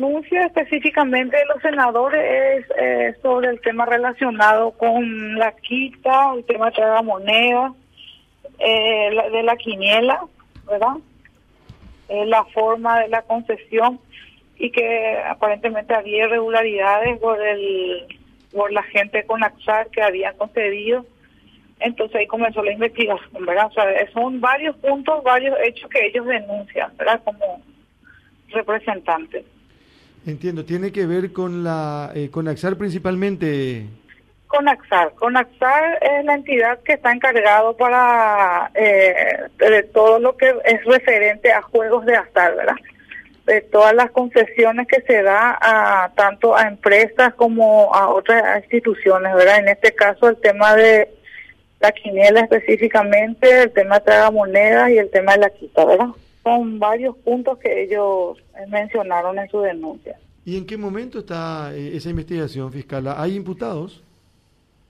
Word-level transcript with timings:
denuncia 0.00 0.46
específicamente 0.46 1.36
de 1.36 1.44
los 1.46 1.60
senadores 1.60 2.20
es 2.20 2.66
eh, 2.78 3.16
sobre 3.20 3.48
el 3.48 3.60
tema 3.60 3.84
relacionado 3.84 4.70
con 4.70 5.36
la 5.36 5.50
quita, 5.56 6.34
el 6.36 6.44
tema 6.44 6.70
de 6.70 6.82
la 6.82 7.02
moneda, 7.02 7.74
eh, 8.60 9.10
de 9.32 9.42
la 9.42 9.56
quiniela, 9.56 10.20
¿verdad? 10.68 10.98
Eh, 12.08 12.26
la 12.26 12.44
forma 12.44 13.00
de 13.00 13.08
la 13.08 13.22
concesión 13.22 13.98
y 14.56 14.70
que 14.70 15.18
aparentemente 15.26 15.92
había 15.92 16.26
irregularidades 16.26 17.18
por 17.18 17.44
el 17.44 18.06
por 18.52 18.70
la 18.70 18.84
gente 18.84 19.24
con 19.24 19.42
AXAR 19.42 19.88
que 19.88 20.00
habían 20.00 20.36
concedido. 20.36 21.06
Entonces 21.80 22.14
ahí 22.14 22.26
comenzó 22.28 22.62
la 22.62 22.72
investigación, 22.72 23.44
¿verdad? 23.44 23.66
O 23.66 23.72
sea, 23.72 24.12
son 24.12 24.40
varios 24.40 24.76
puntos, 24.76 25.24
varios 25.24 25.58
hechos 25.60 25.90
que 25.90 26.06
ellos 26.06 26.24
denuncian, 26.24 26.96
¿verdad? 26.96 27.20
Como 27.24 27.60
representantes. 28.50 29.44
Entiendo, 30.26 30.64
tiene 30.64 30.92
que 30.92 31.06
ver 31.06 31.32
con 31.32 31.64
la 31.64 32.10
eh, 32.14 32.30
con 32.30 32.48
AXAR 32.48 32.76
principalmente. 32.76 33.86
Con 34.46 34.68
AXAR, 34.68 35.14
con 35.14 35.36
AXAR 35.36 35.98
es 36.02 36.24
la 36.24 36.34
entidad 36.34 36.80
que 36.80 36.94
está 36.94 37.12
encargado 37.12 37.76
para 37.76 38.70
eh, 38.74 39.14
de 39.58 39.82
todo 39.84 40.18
lo 40.18 40.36
que 40.36 40.54
es 40.64 40.84
referente 40.84 41.52
a 41.52 41.62
juegos 41.62 42.06
de 42.06 42.16
azar, 42.16 42.56
¿verdad? 42.56 42.76
De 43.46 43.60
todas 43.62 43.94
las 43.94 44.10
concesiones 44.10 44.86
que 44.86 45.00
se 45.02 45.22
da 45.22 45.58
a 45.60 46.10
tanto 46.14 46.56
a 46.56 46.68
empresas 46.68 47.34
como 47.34 47.94
a 47.94 48.08
otras 48.08 48.62
instituciones, 48.62 49.34
¿verdad? 49.34 49.60
En 49.60 49.68
este 49.68 49.94
caso 49.94 50.28
el 50.28 50.36
tema 50.36 50.74
de 50.74 51.08
la 51.80 51.92
quiniela 51.92 52.40
específicamente, 52.40 53.62
el 53.62 53.72
tema 53.72 54.00
de 54.00 54.30
monedas 54.30 54.90
y 54.90 54.98
el 54.98 55.10
tema 55.10 55.32
de 55.32 55.38
la 55.38 55.50
quita, 55.50 55.84
¿verdad? 55.84 56.08
Son 56.48 56.78
varios 56.78 57.14
puntos 57.18 57.58
que 57.58 57.82
ellos 57.82 58.38
mencionaron 58.68 59.38
en 59.38 59.48
su 59.50 59.60
denuncia. 59.60 60.18
¿Y 60.48 60.56
en 60.56 60.64
qué 60.64 60.78
momento 60.78 61.18
está 61.18 61.74
eh, 61.74 61.94
esa 61.94 62.08
investigación 62.08 62.72
fiscal? 62.72 63.06
¿Hay 63.14 63.36
imputados? 63.36 64.02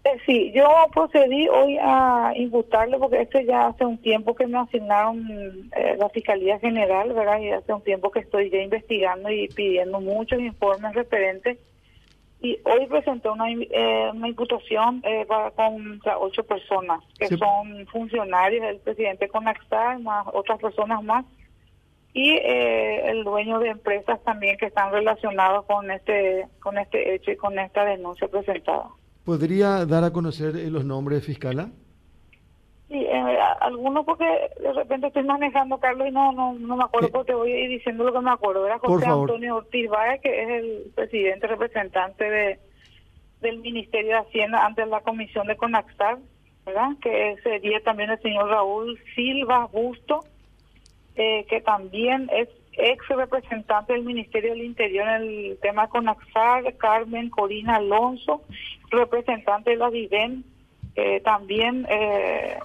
Eh, 0.05 0.17
sí, 0.25 0.53
yo 0.55 0.69
procedí 0.95 1.49
hoy 1.49 1.77
a 1.81 2.33
imputarle 2.37 2.97
porque 2.97 3.23
este 3.23 3.45
ya 3.45 3.67
hace 3.67 3.85
un 3.85 3.99
tiempo 3.99 4.37
que 4.37 4.47
me 4.47 4.57
asignaron 4.57 5.69
eh, 5.77 5.97
la 5.99 6.09
Fiscalía 6.11 6.61
General, 6.61 7.13
¿verdad? 7.13 7.41
Y 7.41 7.51
hace 7.51 7.73
un 7.73 7.83
tiempo 7.83 8.13
que 8.13 8.21
estoy 8.21 8.51
ya 8.51 8.63
investigando 8.63 9.31
y 9.31 9.49
pidiendo 9.49 10.01
muchos 10.01 10.39
informes 10.39 10.95
referentes. 10.95 11.59
Y 12.41 12.57
hoy 12.63 12.87
presenté 12.87 13.29
una, 13.29 13.47
una 14.15 14.29
imputación 14.29 15.03
para, 15.27 15.51
contra 15.51 16.21
ocho 16.21 16.45
personas 16.45 17.03
que 17.19 17.27
son 17.37 17.85
funcionarios 17.87 18.65
del 18.65 18.77
presidente 18.79 19.27
Conaxar, 19.27 19.99
más 19.99 20.25
otras 20.33 20.61
personas 20.61 21.03
más 21.03 21.25
y 22.13 22.31
eh, 22.31 23.11
el 23.11 23.25
dueño 23.25 23.59
de 23.59 23.69
empresas 23.69 24.23
también 24.25 24.57
que 24.57 24.67
están 24.67 24.93
relacionados 24.93 25.65
con 25.67 25.91
este 25.91 26.47
con 26.61 26.79
este 26.79 27.15
hecho 27.15 27.31
y 27.31 27.37
con 27.37 27.59
esta 27.59 27.85
denuncia 27.85 28.29
presentada. 28.29 28.89
¿Podría 29.25 29.85
dar 29.85 30.05
a 30.05 30.13
conocer 30.13 30.57
eh, 30.57 30.71
los 30.71 30.85
nombres, 30.85 31.25
fiscala? 31.25 31.71
Sí, 32.89 32.97
eh, 32.97 33.39
algunos 33.61 34.07
porque 34.07 34.25
de 34.61 34.73
repente 34.73 35.09
estoy 35.09 35.23
manejando, 35.25 35.79
Carlos, 35.79 36.09
y 36.09 36.11
no 36.11 36.33
no, 36.33 36.55
no 36.55 36.77
me 36.77 36.85
acuerdo 36.85 37.11
porque 37.11 37.35
voy 37.35 37.53
a 37.53 37.59
ir 37.65 37.69
diciendo 37.69 38.05
lo 38.05 38.13
que 38.13 38.21
me 38.21 38.31
acuerdo. 38.31 38.67
Era 38.67 38.79
José 38.79 39.07
Antonio 39.07 39.57
Ortiz 39.57 39.91
Valle, 39.91 40.21
que 40.21 40.43
es 40.43 40.49
el 40.49 40.93
presidente 40.95 41.47
representante 41.47 42.25
de 42.25 42.59
del 43.41 43.59
Ministerio 43.59 44.13
de 44.13 44.19
Hacienda 44.19 44.65
ante 44.65 44.85
la 44.87 45.01
Comisión 45.01 45.47
de 45.47 45.57
Conaxar, 45.57 46.19
¿verdad? 46.67 46.91
Que 47.01 47.37
sería 47.43 47.81
también 47.81 48.11
el 48.11 48.21
señor 48.21 48.49
Raúl 48.49 48.99
Silva 49.15 49.67
Busto, 49.67 50.25
eh, 51.21 51.47
que 51.51 51.61
también 51.61 52.31
es 52.33 52.49
ex 52.75 53.09
representante 53.09 53.93
del 53.93 54.05
Ministerio 54.05 54.53
del 54.53 54.63
Interior 54.63 55.09
en 55.09 55.23
el 55.23 55.59
tema 55.61 55.89
Conaxar, 55.89 56.77
Carmen 56.77 57.29
Corina 57.29 57.75
Alonso, 57.75 58.45
representante 58.89 59.71
de 59.71 59.77
la 59.79 59.91
VIVEN, 59.91 60.45
eh, 60.95 61.21
también 61.25 61.89
eh, 61.91 62.61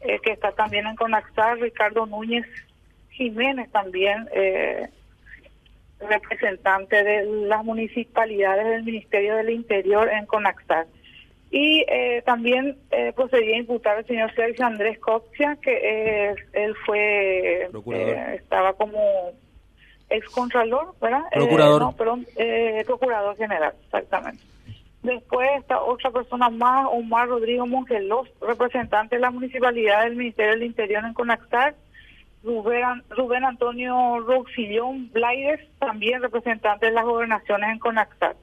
que 0.00 0.32
está 0.32 0.52
también 0.52 0.86
en 0.86 0.96
Conaxar, 0.96 1.58
Ricardo 1.58 2.06
Núñez 2.06 2.46
Jiménez 3.10 3.70
también 3.70 4.26
representante 6.00 7.04
de 7.04 7.24
las 7.48 7.62
municipalidades 7.64 8.66
del 8.66 8.84
Ministerio 8.84 9.36
del 9.36 9.50
Interior 9.50 10.08
en 10.08 10.24
Conaxar. 10.24 10.86
Y 11.50 11.84
eh, 11.88 12.22
también 12.26 12.76
eh, 12.90 13.12
procedí 13.14 13.52
a 13.54 13.58
imputar 13.58 13.96
al 13.96 14.06
señor 14.06 14.34
Sergio 14.34 14.66
Andrés 14.66 14.98
Copcia, 14.98 15.56
que 15.62 16.34
él 16.52 16.74
fue, 16.84 17.62
eh, 17.64 18.34
estaba 18.34 18.74
como 18.74 19.00
excontralor, 20.10 20.94
¿verdad? 21.00 21.24
Procurador. 21.32 21.80
no, 21.80 21.96
perdón, 21.96 22.26
procurador 22.86 23.36
general, 23.36 23.72
exactamente. 23.84 24.42
Después 25.02 25.48
está 25.58 25.80
otra 25.80 26.10
persona 26.10 26.50
más, 26.50 26.86
Omar 26.90 27.28
Rodrigo 27.28 27.66
Mongelos, 27.66 28.28
representante 28.42 29.16
de 29.16 29.22
la 29.22 29.30
municipalidad 29.30 30.04
del 30.04 30.16
Ministerio 30.16 30.52
del 30.52 30.64
Interior 30.64 31.04
en 31.04 31.14
Conaxar. 31.14 31.74
Rubén, 32.42 33.02
Rubén 33.10 33.44
Antonio 33.44 34.20
Roxillón 34.20 35.10
Blaides, 35.12 35.60
también 35.78 36.22
representante 36.22 36.86
de 36.86 36.92
las 36.92 37.04
gobernaciones 37.04 37.70
en 37.70 37.78
Conaxar. 37.78 38.36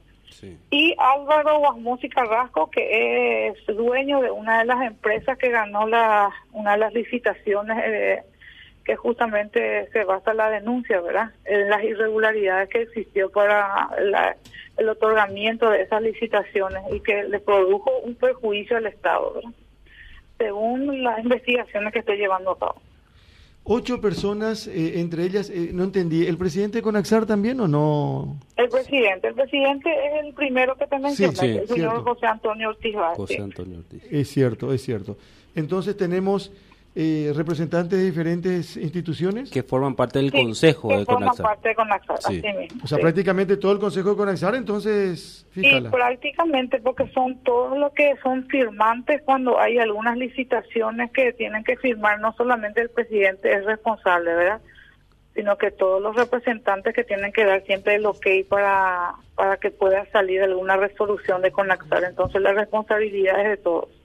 Y 0.70 0.94
Álvaro 0.98 1.58
Guasmusi 1.58 2.08
Carrasco, 2.08 2.70
que 2.70 3.48
es 3.48 3.66
dueño 3.66 4.20
de 4.20 4.30
una 4.30 4.58
de 4.58 4.64
las 4.66 4.82
empresas 4.82 5.38
que 5.38 5.50
ganó 5.50 5.86
la, 5.86 6.30
una 6.52 6.72
de 6.72 6.78
las 6.78 6.92
licitaciones 6.92 7.78
eh, 7.84 8.22
que 8.84 8.96
justamente 8.96 9.88
se 9.90 10.04
basa 10.04 10.32
la 10.34 10.50
denuncia, 10.50 11.00
¿verdad? 11.00 11.32
En 11.44 11.68
las 11.68 11.82
irregularidades 11.82 12.68
que 12.68 12.82
existió 12.82 13.30
para 13.30 13.88
el 14.76 14.88
otorgamiento 14.88 15.70
de 15.70 15.82
esas 15.82 16.02
licitaciones 16.02 16.82
y 16.92 17.00
que 17.00 17.24
le 17.24 17.40
produjo 17.40 17.98
un 18.00 18.14
perjuicio 18.14 18.76
al 18.76 18.86
Estado, 18.86 19.34
¿verdad? 19.34 19.50
Según 20.38 21.02
las 21.02 21.18
investigaciones 21.20 21.92
que 21.92 22.00
estoy 22.00 22.18
llevando 22.18 22.52
a 22.52 22.58
cabo. 22.58 22.85
Ocho 23.68 24.00
personas, 24.00 24.68
eh, 24.68 25.00
entre 25.00 25.24
ellas, 25.24 25.50
eh, 25.50 25.70
no 25.72 25.82
entendí, 25.82 26.24
¿el 26.24 26.38
presidente 26.38 26.80
Conaxar 26.80 27.26
también 27.26 27.58
o 27.58 27.66
no? 27.66 28.38
El 28.56 28.68
presidente, 28.68 29.26
el 29.26 29.34
presidente 29.34 29.90
es 29.90 30.24
el 30.24 30.34
primero 30.34 30.76
que 30.76 30.86
te 30.86 30.96
mencioné, 31.00 31.56
el 31.58 31.66
señor 31.66 32.04
José 32.04 32.26
Antonio 32.26 32.68
Ortiz 32.68 32.94
José 33.16 33.42
Antonio 33.42 33.78
Ortiz. 33.78 34.04
Es 34.08 34.28
cierto, 34.28 34.72
es 34.72 34.82
cierto. 34.82 35.16
Entonces 35.56 35.96
tenemos 35.96 36.52
eh, 36.98 37.30
representantes 37.36 37.98
de 37.98 38.06
diferentes 38.06 38.74
instituciones 38.78 39.50
que 39.50 39.62
forman 39.62 39.94
parte 39.94 40.18
del 40.18 40.32
consejo 40.32 40.96
de 40.96 41.04
Conaxar. 41.04 41.44
parte 41.44 41.68
de 41.68 41.74
Conaxar, 41.74 42.22
sí. 42.22 42.42
O 42.82 42.86
sea, 42.86 42.96
prácticamente 42.96 43.58
todo 43.58 43.72
el 43.72 43.78
consejo 43.78 44.12
de 44.12 44.16
Conaxar, 44.16 44.54
entonces, 44.54 45.46
fíjala. 45.50 45.90
Sí, 45.90 45.94
prácticamente 45.94 46.80
porque 46.80 47.06
son 47.08 47.42
todos 47.42 47.76
los 47.76 47.92
que 47.92 48.16
son 48.22 48.48
firmantes 48.48 49.20
cuando 49.26 49.60
hay 49.60 49.76
algunas 49.76 50.16
licitaciones 50.16 51.10
que 51.12 51.34
tienen 51.34 51.64
que 51.64 51.76
firmar, 51.76 52.18
no 52.18 52.32
solamente 52.32 52.80
el 52.80 52.88
presidente 52.88 53.52
es 53.52 53.66
responsable, 53.66 54.34
¿verdad? 54.34 54.62
Sino 55.34 55.58
que 55.58 55.72
todos 55.72 56.00
los 56.00 56.16
representantes 56.16 56.94
que 56.94 57.04
tienen 57.04 57.30
que 57.30 57.44
dar 57.44 57.62
siempre 57.64 57.96
el 57.96 58.06
ok 58.06 58.26
para, 58.48 59.16
para 59.34 59.58
que 59.58 59.70
pueda 59.70 60.06
salir 60.12 60.42
alguna 60.42 60.78
resolución 60.78 61.42
de 61.42 61.52
Conaxar. 61.52 62.04
Entonces 62.04 62.40
la 62.40 62.54
responsabilidad 62.54 63.38
es 63.42 63.48
de 63.50 63.56
todos. 63.58 63.95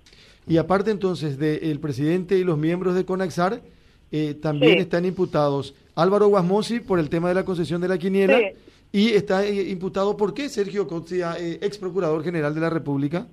Y 0.48 0.58
aparte 0.58 0.92
entonces 0.92 1.38
del 1.38 1.80
presidente 1.80 2.38
y 2.38 2.44
los 2.44 2.58
miembros 2.58 2.96
de 2.96 3.06
CONAXAR, 3.06 3.62
eh, 4.14 4.34
también 4.34 4.80
están 4.80 5.06
imputados 5.06 5.74
Álvaro 5.96 6.28
Guasmosi 6.28 6.82
por 6.82 7.00
el 7.00 7.10
tema 7.10 7.30
de 7.30 7.36
la 7.36 7.46
concesión 7.46 7.80
de 7.80 7.88
la 7.88 7.98
quiniela 7.98 8.42
y 8.92 9.12
está 9.12 9.46
eh, 9.46 9.70
imputado, 9.70 10.18
¿por 10.18 10.34
qué 10.34 10.50
Sergio 10.50 10.86
Cotzia, 10.86 11.36
eh, 11.40 11.60
ex 11.62 11.78
procurador 11.78 12.22
general 12.22 12.54
de 12.54 12.62
la 12.62 12.70
República? 12.70 13.26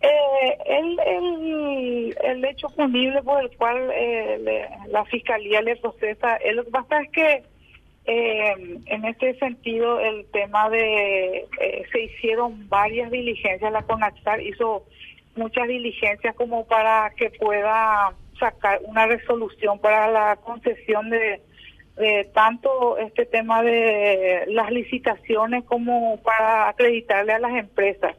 el, 0.00 2.14
el, 2.22 2.44
hecho 2.44 2.68
punible 2.68 3.20
por 3.22 3.42
el 3.42 3.50
cual 3.56 3.90
la 4.88 5.04
fiscalía 5.06 5.62
le 5.62 5.74
procesa, 5.76 6.38
lo 6.52 6.64
que 6.64 6.70
pasa 6.70 7.02
es 7.02 7.10
que 7.10 7.42
en 8.06 9.04
este 9.04 9.36
sentido 9.38 9.98
el 9.98 10.26
tema 10.26 10.70
de 10.70 11.46
se 11.90 12.02
hicieron 12.02 12.68
varias 12.68 13.10
diligencias, 13.10 13.72
la 13.72 13.82
CONAXAR 13.82 14.40
hizo 14.42 14.84
muchas 15.38 15.68
diligencias 15.68 16.34
como 16.34 16.66
para 16.66 17.10
que 17.16 17.30
pueda 17.30 18.12
sacar 18.38 18.80
una 18.84 19.06
resolución 19.06 19.78
para 19.78 20.10
la 20.10 20.36
concesión 20.36 21.10
de, 21.10 21.40
tanto 22.32 22.96
este 22.98 23.26
tema 23.26 23.62
de 23.62 24.44
las 24.48 24.70
licitaciones 24.70 25.64
como 25.64 26.20
para 26.22 26.68
acreditarle 26.68 27.32
a 27.32 27.38
las 27.38 27.54
empresas. 27.54 28.16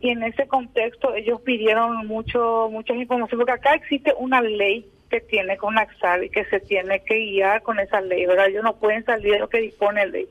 Y 0.00 0.10
en 0.10 0.22
ese 0.22 0.46
contexto 0.46 1.14
ellos 1.14 1.40
pidieron 1.42 2.06
mucho 2.06 2.68
muchas 2.70 2.96
informaciones, 2.96 3.46
porque 3.46 3.52
acá 3.52 3.74
existe 3.74 4.12
una 4.18 4.40
ley 4.42 4.86
que 5.08 5.20
tiene 5.20 5.56
con 5.56 5.78
AXAR 5.78 6.24
y 6.24 6.30
que 6.30 6.44
se 6.46 6.60
tiene 6.60 7.00
que 7.04 7.14
guiar 7.14 7.62
con 7.62 7.78
esa 7.78 8.00
ley, 8.00 8.26
¿verdad? 8.26 8.48
Ellos 8.48 8.64
no 8.64 8.76
pueden 8.76 9.04
salir 9.04 9.32
de 9.34 9.38
lo 9.38 9.48
que 9.48 9.60
dispone 9.60 10.04
la 10.04 10.12
ley. 10.12 10.28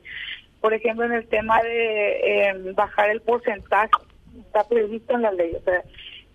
Por 0.60 0.74
ejemplo, 0.74 1.04
en 1.04 1.12
el 1.12 1.26
tema 1.26 1.62
de 1.62 2.48
eh, 2.48 2.54
bajar 2.74 3.10
el 3.10 3.20
porcentaje, 3.20 3.90
está 4.38 4.66
previsto 4.68 5.14
en 5.14 5.22
la 5.22 5.32
ley. 5.32 5.52
O 5.54 5.62
sea, 5.62 5.82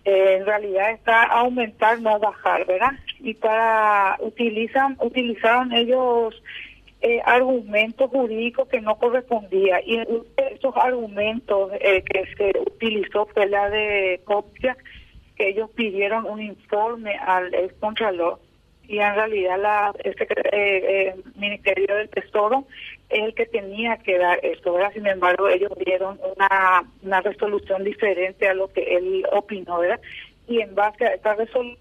eh, 0.04 0.36
en 0.38 0.46
realidad 0.46 0.90
está 0.92 1.24
aumentar, 1.24 2.00
no 2.00 2.18
bajar, 2.18 2.66
¿verdad? 2.66 2.92
Y 3.18 3.34
para 3.34 4.16
utilizan 4.20 4.96
utilizaron 5.00 5.72
ellos 5.72 6.42
eh, 7.02 7.20
argumentos 7.24 8.10
jurídicos 8.10 8.68
que 8.68 8.80
no 8.80 8.96
correspondía 8.96 9.80
y 9.84 9.98
esos 10.36 10.76
argumentos 10.76 11.72
eh, 11.80 12.02
que 12.02 12.24
se 12.36 12.58
utilizó 12.60 13.26
fue 13.26 13.46
la 13.48 13.70
de 13.70 14.20
copia 14.24 14.76
que 15.36 15.48
ellos 15.48 15.70
pidieron 15.70 16.26
un 16.26 16.42
informe 16.42 17.16
al 17.16 17.54
ex 17.54 17.72
contralor 17.80 18.38
y 18.90 18.98
en 18.98 19.14
realidad 19.14 19.56
la 19.56 19.94
el 20.02 20.16
eh, 20.52 21.14
Ministerio 21.36 21.94
del 21.94 22.08
Tesoro 22.08 22.66
es 23.08 23.20
el 23.20 23.34
que 23.34 23.46
tenía 23.46 23.96
que 23.98 24.18
dar 24.18 24.44
esto, 24.44 24.72
¿verdad? 24.72 24.92
Sin 24.92 25.06
embargo, 25.06 25.48
ellos 25.48 25.70
dieron 25.86 26.18
una, 26.36 26.82
una 27.00 27.20
resolución 27.20 27.84
diferente 27.84 28.48
a 28.48 28.54
lo 28.54 28.66
que 28.72 28.96
él 28.96 29.24
opinó, 29.30 29.78
¿verdad? 29.78 30.00
Y 30.48 30.60
en 30.60 30.74
base 30.74 31.06
a 31.06 31.14
esta 31.14 31.34
resolución 31.36 31.78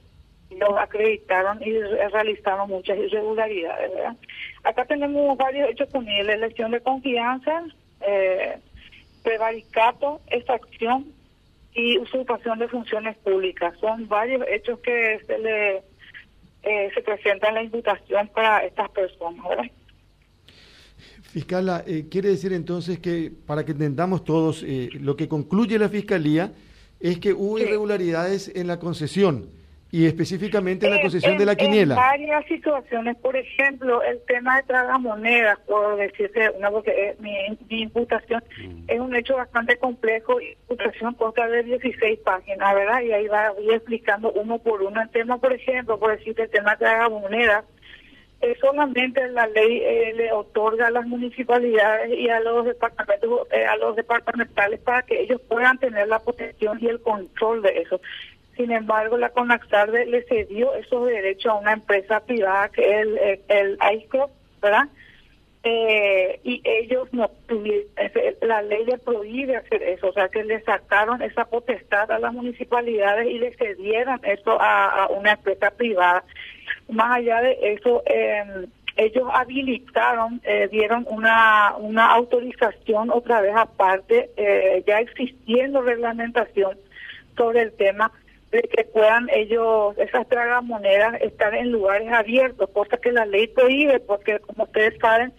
los 0.52 0.78
acreditaron 0.78 1.60
y 1.64 1.80
realizaron 1.80 2.70
muchas 2.70 3.00
irregularidades. 3.00 3.92
¿verdad? 3.92 4.16
Acá 4.64 4.86
tenemos 4.86 5.36
varios 5.36 5.68
hechos 5.72 5.90
punibles, 5.90 6.36
elección 6.36 6.70
de 6.70 6.82
confianza, 6.82 7.64
eh, 8.02 8.60
prevaricato, 9.24 10.22
extracción 10.28 11.08
y 11.74 11.98
usurpación 11.98 12.60
de 12.60 12.68
funciones 12.68 13.18
públicas. 13.18 13.74
Son 13.80 14.08
varios 14.08 14.44
hechos 14.48 14.80
que 14.82 15.20
se 15.26 15.40
le 15.40 15.89
eh, 16.64 16.90
se 16.94 17.02
presentan 17.02 17.50
en 17.50 17.56
la 17.56 17.64
imputación 17.64 18.28
para 18.30 18.66
estas 18.66 18.90
personas. 18.92 19.48
¿verdad? 19.48 19.66
Fiscala, 21.22 21.84
eh, 21.86 22.08
quiere 22.10 22.30
decir 22.30 22.54
entonces 22.54 23.00
que, 23.00 23.32
para 23.46 23.64
que 23.64 23.72
entendamos 23.72 24.24
todos, 24.24 24.64
eh, 24.64 24.90
lo 24.94 25.16
que 25.16 25.28
concluye 25.28 25.78
la 25.78 25.90
Fiscalía 25.90 26.52
es 27.00 27.20
que 27.20 27.34
hubo 27.34 27.60
irregularidades 27.60 28.52
en 28.56 28.68
la 28.68 28.80
concesión 28.80 29.59
y 29.92 30.06
específicamente 30.06 30.86
en 30.86 30.96
la 30.96 31.02
concesión 31.02 31.38
de 31.38 31.46
la 31.46 31.56
quiniela. 31.56 31.96
En 31.96 32.00
varias 32.00 32.46
situaciones, 32.46 33.18
por 33.18 33.36
ejemplo, 33.36 34.04
el 34.04 34.20
tema 34.26 34.58
de 34.58 34.64
tragamonedas, 34.64 35.60
por 35.62 35.98
decirse 35.98 36.52
una, 36.52 36.70
porque 36.70 37.16
mi, 37.20 37.82
imputación 37.82 38.44
mm. 38.58 38.84
es 38.88 39.00
un 39.00 39.16
hecho 39.16 39.36
bastante 39.36 39.78
complejo, 39.78 40.40
imputación 40.40 41.16
consta 41.16 41.48
de 41.48 41.64
16 41.64 42.20
páginas, 42.20 42.76
¿verdad? 42.76 43.02
Y 43.02 43.12
ahí 43.14 43.28
va 43.28 43.54
ir 43.62 43.74
explicando 43.74 44.32
uno 44.32 44.60
por 44.60 44.84
uno 44.84 45.02
el 45.02 45.10
tema, 45.10 45.38
por 45.40 45.54
ejemplo, 45.54 46.00
por 46.00 46.16
decirte 46.16 46.44
el 46.44 46.50
tema 46.50 46.72
de 46.72 46.86
tragamonedas, 46.86 47.66
eh, 48.42 48.56
solamente 48.62 49.28
la 49.30 49.48
ley 49.48 49.82
eh, 49.84 50.14
le 50.16 50.32
otorga 50.32 50.88
a 50.88 50.92
las 50.92 51.06
municipalidades 51.06 52.18
y 52.18 52.30
a 52.30 52.40
los 52.40 52.66
departamentos 52.66 53.48
eh, 53.52 53.66
a 53.66 53.76
los 53.76 53.98
departamentales 53.98 54.80
para 54.80 55.02
que 55.02 55.24
ellos 55.24 55.42
puedan 55.42 55.78
tener 55.78 56.08
la 56.08 56.20
protección 56.20 56.78
y 56.80 56.88
el 56.88 57.02
control 57.02 57.62
de 57.64 57.82
eso 57.82 58.00
sin 58.60 58.74
embargo, 58.74 59.18
la 59.18 59.30
CONAXAR 59.30 59.90
le 59.90 60.22
cedió 60.24 60.74
esos 60.74 61.08
derechos 61.08 61.54
a 61.54 61.56
una 61.56 61.72
empresa 61.72 62.20
privada 62.20 62.68
que 62.68 62.82
es 62.82 63.08
el, 63.08 63.40
el, 63.48 63.78
¿verdad? 64.62 64.90
Eh, 65.64 66.42
y 66.44 66.62
ellos 66.66 67.08
no 67.14 67.32
tuvieron, 67.48 67.88
la 68.42 68.62
ley 68.62 68.84
le 68.84 68.98
prohíbe 68.98 69.56
hacer 69.56 69.82
eso, 69.84 70.10
o 70.10 70.12
sea 70.14 70.28
que 70.28 70.44
le 70.44 70.62
sacaron 70.64 71.22
esa 71.22 71.46
potestad 71.46 72.12
a 72.12 72.20
las 72.20 72.34
municipalidades 72.34 73.28
y 73.30 73.40
le 73.40 73.54
cedieron 73.56 74.20
eso 74.24 74.58
a, 74.60 75.08
una 75.08 75.32
empresa 75.32 75.72
privada. 75.72 76.26
Más 76.90 77.16
allá 77.16 77.40
de 77.40 77.58
eso, 77.62 78.04
em, 78.08 78.68
ellos 78.98 79.30
habilitaron, 79.32 80.42
eh, 80.44 80.68
dieron 80.70 81.06
una, 81.10 81.76
una 81.78 82.08
autorización 82.12 83.10
otra 83.10 83.40
vez 83.40 83.56
aparte, 83.56 84.32
eh, 84.36 84.84
ya 84.86 85.00
existiendo 85.00 85.82
reglamentación 85.82 86.78
sobre 87.38 87.62
el 87.62 87.72
tema 87.72 88.12
de 88.52 88.62
que 88.64 88.84
puedan 88.86 89.30
ellos, 89.30 89.98
esas 89.98 90.28
tragamonedas, 90.28 91.22
estar 91.22 91.54
en 91.54 91.72
lugares 91.72 92.12
abiertos, 92.12 92.70
cosa 92.72 92.98
que 92.98 93.12
la 93.12 93.26
ley 93.26 93.48
prohíbe, 93.48 94.00
porque 94.00 94.40
como 94.40 94.64
ustedes 94.64 94.98
saben, 95.00 95.34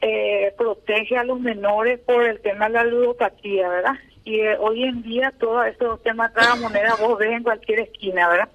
eh, 0.00 0.52
protege 0.58 1.16
a 1.16 1.24
los 1.24 1.40
menores 1.40 2.00
por 2.00 2.24
el 2.24 2.40
tema 2.40 2.66
de 2.66 2.74
la 2.74 2.84
ludopatía, 2.84 3.68
¿verdad? 3.68 3.94
Y 4.24 4.40
eh, 4.40 4.56
hoy 4.58 4.82
en 4.82 5.02
día 5.02 5.32
todos 5.38 5.66
estos 5.66 6.02
temas 6.02 6.34
tragamonedas 6.34 7.00
vos 7.00 7.18
ves 7.18 7.30
en 7.30 7.44
cualquier 7.44 7.80
esquina, 7.80 8.28
¿verdad? 8.28 8.48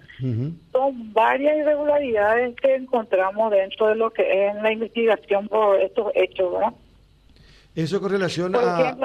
Son 0.71 1.13
varias 1.13 1.57
irregularidades 1.57 2.55
que 2.57 2.75
encontramos 2.75 3.49
dentro 3.49 3.87
de 3.87 3.95
lo 3.95 4.11
que 4.11 4.47
es 4.47 4.55
la 4.55 4.71
investigación 4.71 5.47
por 5.47 5.81
estos 5.81 6.11
hechos, 6.13 6.53
¿verdad? 6.53 6.73
Eso 7.75 8.01
con 8.01 8.11
relación 8.11 8.55
a... 8.55 8.97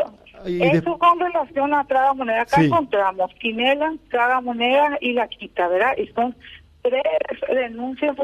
Eso 0.44 0.98
con 0.98 1.18
relación 1.18 1.74
a 1.74 1.84
Traga 1.86 2.14
Moneda. 2.14 2.42
Acá 2.42 2.62
encontramos 2.62 3.32
Quinela, 3.40 3.94
Traga 4.10 4.40
Moneda 4.40 4.98
y 5.00 5.12
La 5.12 5.28
Quita, 5.28 5.66
¿verdad? 5.68 5.96
Y 5.96 6.06
son 6.08 6.36
tres 6.82 7.02
denuncias 7.48 8.16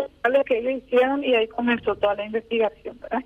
que 0.46 0.58
ellos 0.58 0.82
hicieron 0.84 1.24
y 1.24 1.34
ahí 1.34 1.48
comenzó 1.48 1.94
toda 1.96 2.14
la 2.14 2.26
investigación, 2.26 2.98
¿verdad? 3.00 3.22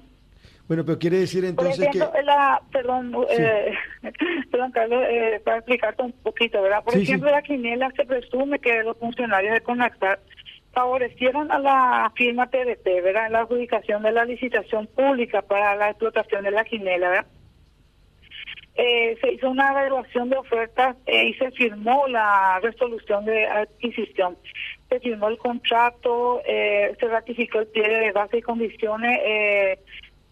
Bueno, 0.69 0.85
pero 0.85 0.99
quiere 0.99 1.19
decir 1.19 1.45
entonces 1.45 1.89
que... 1.93 1.99
La, 1.99 2.61
perdón, 2.73 3.15
eh, 3.31 3.73
perdón, 4.51 4.73
Carlos, 4.73 5.05
eh, 5.09 5.41
para 5.45 5.59
explicarte 5.59 6.03
un 6.03 6.13
poquito, 6.13 6.61
¿verdad? 6.61 6.83
Por 6.83 6.97
ejemplo, 6.97 7.31
la 7.31 7.43
quinela 7.43 7.91
se 7.95 8.05
presume 8.05 8.59
que 8.59 8.83
los 8.83 8.97
funcionarios 8.99 9.55
de 9.55 9.61
CONACTAR 9.61 10.19
favorecieron 10.77 11.51
a 11.51 11.59
la 11.59 12.13
firma 12.15 12.51
TDT, 12.51 12.85
¿verdad? 13.03 13.27
En 13.27 13.33
la 13.33 13.41
adjudicación 13.41 14.03
de 14.03 14.13
la 14.13 14.27
licitación 14.27 14.87
pública 14.87 15.41
para 15.41 15.75
la 15.75 15.89
explotación 15.89 16.45
de 16.45 16.51
la 16.51 16.65
quinela, 16.65 17.09
¿verdad? 17.09 17.27
Eh, 18.75 19.17
se 19.23 19.33
hizo 19.33 19.49
una 19.49 19.71
evaluación 19.71 20.29
de 20.29 20.37
ofertas 20.37 20.95
eh, 21.07 21.29
y 21.29 21.35
se 21.35 21.51
firmó 21.53 22.07
la 22.09 22.61
resolución 22.63 23.25
de 23.25 23.47
adquisición. 23.47 24.37
Se 24.91 25.01
firmó 25.01 25.29
el 25.29 25.39
contrato, 25.39 26.43
eh, 26.45 26.95
se 27.01 27.09
ratificó 27.09 27.61
el 27.61 27.69
pie 27.69 27.89
de 27.89 28.13
base 28.13 28.37
y 28.37 28.43
condiciones, 28.43 29.79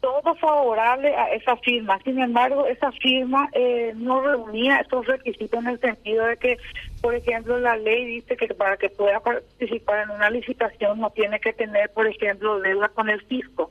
todo 0.05 0.35
favorable 0.35 1.17
a 1.17 1.33
esa 1.33 1.57
firma. 1.57 1.99
Sin 2.05 2.21
embargo, 2.21 2.67
esa 2.67 2.93
firma 2.93 3.49
no 3.95 4.21
reunía 4.21 4.81
estos 4.81 5.07
requisitos 5.07 5.59
en 5.61 5.69
el 5.69 5.81
sentido 5.81 6.27
de 6.27 6.37
que, 6.37 6.59
por 7.01 7.15
ejemplo, 7.15 7.59
la 7.59 7.77
ley 7.77 8.05
dice 8.05 8.37
que 8.37 8.49
para 8.49 8.77
que 8.77 8.91
pueda 8.91 9.21
participar 9.21 10.03
en 10.03 10.11
una 10.11 10.29
licitación 10.29 11.01
no 11.01 11.09
tiene 11.09 11.41
que 11.41 11.55
tener, 11.55 11.89
por 11.91 12.07
ejemplo, 12.07 12.61
deuda 12.61 12.91
con 12.91 13.09
el 13.09 13.23
fisco 13.23 13.71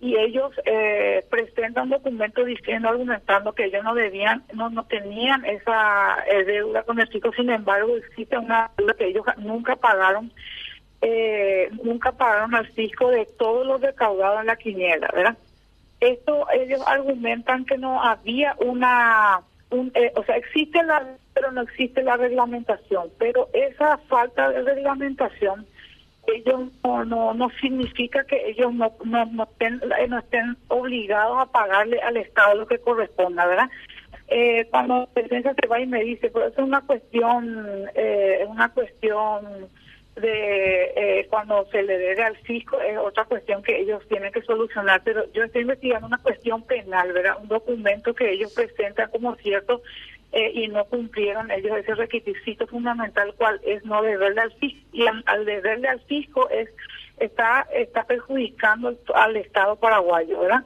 y 0.00 0.16
ellos 0.16 0.50
eh, 0.64 1.24
presentan 1.30 1.90
documentos 1.90 2.46
diciendo, 2.46 2.88
argumentando 2.88 3.52
que 3.52 3.66
ellos 3.66 3.84
no 3.84 3.94
debían, 3.94 4.42
no, 4.54 4.70
no 4.70 4.84
tenían 4.86 5.44
esa 5.44 6.24
eh, 6.26 6.42
deuda 6.44 6.82
con 6.84 6.98
el 6.98 7.08
chico, 7.10 7.30
sin 7.36 7.50
embargo 7.50 7.94
existe 7.96 8.38
una 8.38 8.70
deuda 8.78 8.94
que 8.94 9.08
ellos 9.08 9.24
nunca 9.36 9.76
pagaron, 9.76 10.32
eh, 11.02 11.68
nunca 11.84 12.12
pagaron 12.12 12.54
al 12.54 12.66
fisco 12.68 13.10
de 13.10 13.26
todos 13.38 13.66
los 13.66 13.80
recaudados 13.82 14.40
en 14.40 14.46
la 14.46 14.56
quiniela, 14.56 15.10
¿verdad? 15.14 15.36
Esto 16.00 16.46
ellos 16.52 16.82
argumentan 16.86 17.64
que 17.64 17.76
no 17.76 18.02
había 18.02 18.56
una, 18.58 19.42
un, 19.70 19.92
eh, 19.94 20.12
o 20.16 20.24
sea, 20.24 20.36
existe 20.36 20.82
la, 20.82 21.16
pero 21.34 21.52
no 21.52 21.62
existe 21.62 22.02
la 22.02 22.16
reglamentación, 22.16 23.10
pero 23.18 23.48
esa 23.52 23.98
falta 24.08 24.50
de 24.50 24.62
reglamentación 24.62 25.66
ellos 26.26 26.70
no, 26.84 27.04
no, 27.04 27.34
no 27.34 27.50
significa 27.60 28.24
que 28.24 28.50
ellos 28.50 28.72
no, 28.72 28.92
no, 29.04 29.26
no, 29.26 29.44
estén, 29.44 29.80
no 30.08 30.18
estén 30.18 30.56
obligados 30.68 31.38
a 31.40 31.46
pagarle 31.46 32.00
al 32.00 32.16
Estado 32.16 32.54
lo 32.54 32.66
que 32.66 32.78
corresponda, 32.78 33.46
¿verdad? 33.46 33.70
Eh, 34.28 34.68
cuando 34.70 35.08
la 35.14 35.54
se 35.54 35.66
va 35.66 35.80
y 35.80 35.86
me 35.86 36.04
dice, 36.04 36.30
pero 36.30 36.46
eso 36.46 36.60
es 36.60 36.66
una 36.66 36.82
cuestión, 36.82 37.90
eh, 37.94 38.44
una 38.48 38.68
cuestión 38.68 39.68
de 40.20 40.92
eh, 40.96 41.26
cuando 41.28 41.66
se 41.70 41.82
le 41.82 41.98
debe 41.98 42.22
al 42.22 42.36
fisco, 42.38 42.80
es 42.80 42.96
otra 42.98 43.24
cuestión 43.24 43.62
que 43.62 43.80
ellos 43.80 44.02
tienen 44.08 44.32
que 44.32 44.42
solucionar, 44.42 45.02
pero 45.04 45.24
yo 45.32 45.44
estoy 45.44 45.62
investigando 45.62 46.06
una 46.06 46.18
cuestión 46.18 46.62
penal, 46.62 47.12
¿verdad? 47.12 47.38
Un 47.40 47.48
documento 47.48 48.14
que 48.14 48.30
ellos 48.30 48.52
presentan 48.52 49.10
como 49.10 49.34
cierto 49.36 49.82
eh, 50.32 50.52
y 50.54 50.68
no 50.68 50.84
cumplieron 50.84 51.50
ellos 51.50 51.76
ese 51.76 51.94
requisito 51.94 52.66
fundamental 52.68 53.34
cual 53.36 53.60
es 53.64 53.84
no 53.84 54.00
deberle 54.02 54.42
al 54.42 54.52
fisco 54.52 54.80
y 54.92 55.04
al, 55.06 55.44
deberle 55.44 55.88
al 55.88 56.00
fisco 56.02 56.48
es 56.50 56.68
está 57.18 57.66
está 57.74 58.04
perjudicando 58.04 58.96
al 59.14 59.36
Estado 59.36 59.76
paraguayo, 59.76 60.40
¿verdad? 60.40 60.64